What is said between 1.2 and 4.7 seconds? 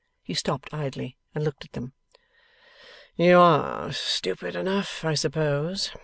and looked at them. 'You are stupid